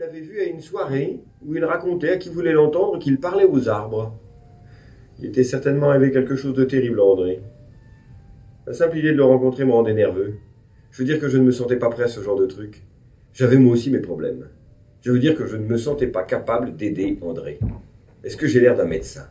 [0.00, 3.68] l'avait vu à une soirée où il racontait à qui voulait l'entendre qu'il parlait aux
[3.68, 4.18] arbres.
[5.18, 7.42] Il était certainement arrivé quelque chose de terrible à André.
[8.66, 10.36] La simple idée de le rencontrer me rendait nerveux.
[10.90, 12.82] Je veux dire que je ne me sentais pas prêt à ce genre de truc.
[13.34, 14.48] J'avais moi aussi mes problèmes.
[15.02, 17.58] Je veux dire que je ne me sentais pas capable d'aider André.
[18.24, 19.28] Est-ce que j'ai l'air d'un médecin?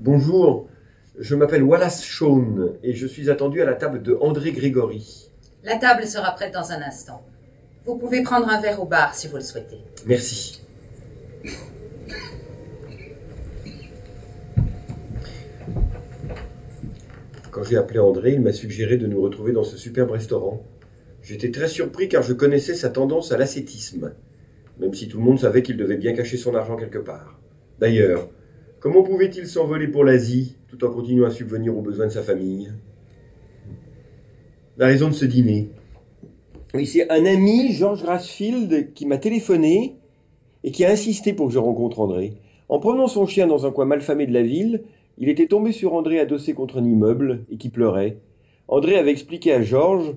[0.00, 0.66] Bonjour,
[1.18, 5.30] je m'appelle Wallace Shawn et je suis attendu à la table de André Grégory.
[5.62, 7.22] La table sera prête dans un instant.
[7.86, 9.78] Vous pouvez prendre un verre au bar si vous le souhaitez.
[10.06, 10.62] Merci.
[17.50, 20.62] Quand j'ai appelé André, il m'a suggéré de nous retrouver dans ce superbe restaurant.
[21.22, 24.12] J'étais très surpris car je connaissais sa tendance à l'ascétisme,
[24.78, 27.40] même si tout le monde savait qu'il devait bien cacher son argent quelque part.
[27.78, 28.28] D'ailleurs,
[28.78, 32.70] comment pouvait-il s'envoler pour l'Asie tout en continuant à subvenir aux besoins de sa famille?
[34.76, 35.70] La raison de ce dîner.
[36.72, 39.96] Oui, c'est un ami, George Rasfield, qui m'a téléphoné
[40.62, 42.34] et qui a insisté pour que je rencontre André.
[42.68, 44.84] En promenant son chien dans un coin malfamé de la ville,
[45.18, 48.18] il était tombé sur André adossé contre un immeuble et qui pleurait.
[48.68, 50.14] André avait expliqué à Georges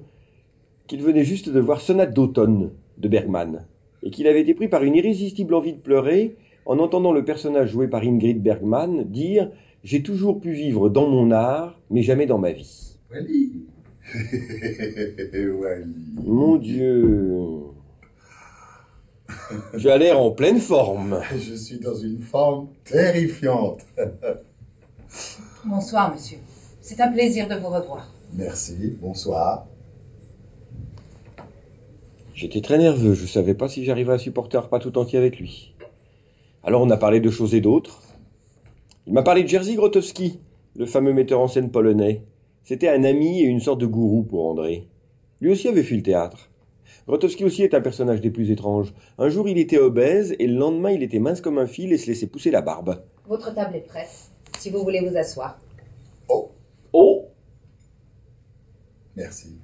[0.86, 3.66] qu'il venait juste de voir Sonate d'automne de Bergman
[4.04, 6.36] et qu'il avait été pris par une irrésistible envie de pleurer
[6.68, 9.50] en entendant le personnage joué par Ingrid Bergman dire
[9.84, 12.98] J'ai toujours pu vivre dans mon art, mais jamais dans ma vie.
[14.12, 15.96] Wally.
[16.26, 17.74] Mon Dieu.
[19.80, 21.22] Tu as l'air en pleine forme.
[21.36, 23.86] Je suis dans une forme terrifiante.
[25.66, 26.38] Bonsoir, monsieur.
[26.82, 28.12] C'est un plaisir de vous revoir.
[28.34, 29.68] Merci, bonsoir.
[32.34, 35.40] J'étais très nerveux, je savais pas si j'arrivais à supporter un repas tout entier avec
[35.40, 35.76] lui.
[36.64, 38.02] Alors on a parlé de choses et d'autres.
[39.08, 40.40] Il m'a parlé de Jerzy Grotowski,
[40.76, 42.24] le fameux metteur en scène polonais.
[42.64, 44.88] C'était un ami et une sorte de gourou pour André.
[45.42, 46.50] Lui aussi avait fui le théâtre.
[47.08, 48.94] Grotowski aussi est un personnage des plus étranges.
[49.18, 51.98] Un jour il était obèse et le lendemain il était mince comme un fil et
[51.98, 53.04] se laissait pousser la barbe.
[53.28, 55.60] Votre table est prête, si vous voulez vous asseoir.
[56.30, 56.52] Oh,
[56.94, 57.26] Oh
[59.18, 59.58] merci.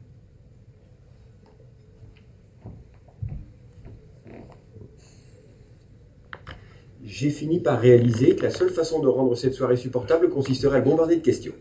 [7.02, 10.80] J'ai fini par réaliser que la seule façon de rendre cette soirée supportable consisterait à
[10.80, 11.54] le bombarder de questions.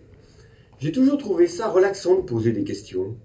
[0.80, 3.16] J'ai toujours trouvé ça relaxant de poser des questions.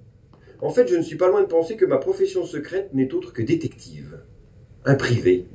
[0.59, 3.31] En fait, je ne suis pas loin de penser que ma profession secrète n'est autre
[3.31, 4.22] que détective.
[4.86, 5.46] Un privé.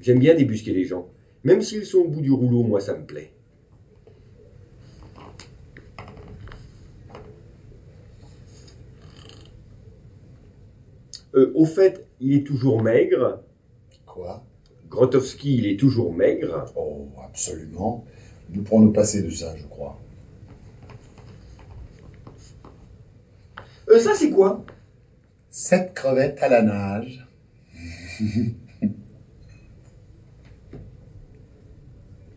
[0.00, 1.10] J'aime bien débusquer les gens.
[1.44, 3.32] Même s'ils sont au bout du rouleau, moi ça me plaît.
[11.34, 13.42] Euh, au fait, il est toujours maigre.
[14.06, 14.44] Quoi?
[14.88, 16.72] Grotowski, il est toujours maigre.
[16.74, 18.06] Oh, absolument.
[18.48, 19.98] Nous pourrons nous passer de ça, je crois.
[23.90, 24.64] Euh, ça, c'est quoi?
[25.50, 27.26] Sept crevettes à la nage.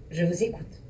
[0.09, 0.81] Je vous écoute.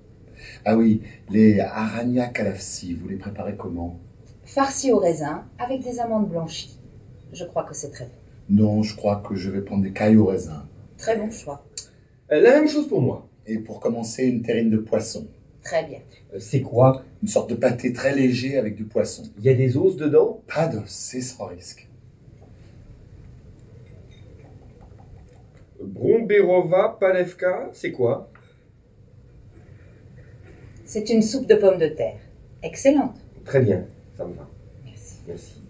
[0.66, 3.99] Ah oui, les arania calafsi, vous les préparez comment?
[4.44, 6.79] Farci au raisin avec des amandes blanchies.
[7.31, 8.11] Je crois que c'est très bon.
[8.49, 10.67] Non, je crois que je vais prendre des cailles au raisin.
[10.97, 11.66] Très bon choix.
[12.31, 13.28] Euh, La même chose pour moi.
[13.45, 15.28] Et pour commencer, une terrine de poisson.
[15.63, 15.99] Très bien.
[16.33, 19.23] Euh, c'est quoi Une sorte de pâté très léger avec du poisson?
[19.38, 20.41] Il y a des os dedans?
[20.47, 21.88] Pas d'os, c'est sans risque.
[25.79, 28.31] Bromberova Palevka, c'est quoi?
[30.85, 32.19] C'est une soupe de pommes de terre.
[32.63, 33.16] Excellente.
[33.45, 33.85] Très bien,
[34.17, 34.47] ça me va.
[34.85, 35.16] Merci.
[35.28, 35.61] Merci.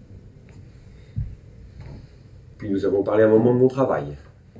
[2.58, 4.16] Puis nous avons parlé un moment de mon travail,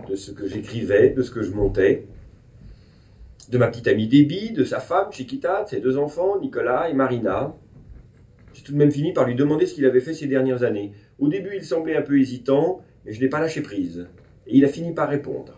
[0.08, 2.06] de ce que j'écrivais, de ce que je montais,
[3.50, 6.94] de ma petite amie Debbie, de sa femme Chiquita, de ses deux enfants, Nicolas et
[6.94, 7.54] Marina.
[8.54, 10.92] J'ai tout de même fini par lui demander ce qu'il avait fait ces dernières années.
[11.18, 14.06] Au début, il semblait un peu hésitant, mais je n'ai pas lâché prise.
[14.46, 15.54] Et il a fini par répondre.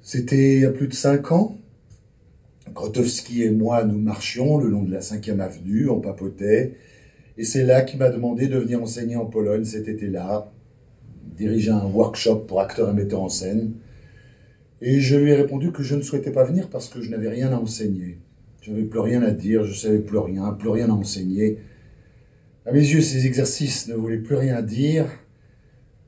[0.00, 1.58] C'était il y a plus de cinq ans.
[2.72, 6.74] Grotowski et moi, nous marchions le long de la 5e avenue, on papotait,
[7.36, 10.50] et c'est là qu'il m'a demandé de venir enseigner en Pologne cet été-là,
[11.36, 13.74] diriger un workshop pour acteurs et metteurs en scène.
[14.80, 17.28] Et je lui ai répondu que je ne souhaitais pas venir parce que je n'avais
[17.28, 18.18] rien à enseigner.
[18.62, 21.58] Je n'avais plus rien à dire, je savais plus rien, plus rien à enseigner.
[22.64, 25.06] À mes yeux, ces exercices ne voulaient plus rien dire.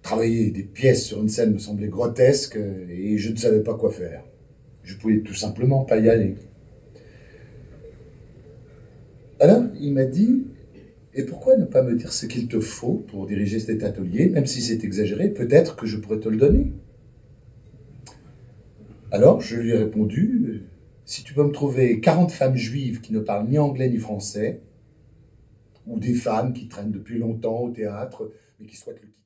[0.02, 3.90] Travailler des pièces sur une scène me semblait grotesque et je ne savais pas quoi
[3.90, 4.24] faire.
[4.82, 6.36] Je pouvais tout simplement pas y aller.
[9.40, 10.44] Alors, il m'a dit,
[11.14, 14.46] et pourquoi ne pas me dire ce qu'il te faut pour diriger cet atelier, même
[14.46, 16.72] si c'est exagéré, peut-être que je pourrais te le donner.
[19.12, 20.62] Alors, je lui ai répondu,
[21.04, 24.60] si tu peux me trouver 40 femmes juives qui ne parlent ni anglais ni français,
[25.86, 29.20] ou des femmes qui traînent depuis longtemps au théâtre, mais qui souhaitent le quitter.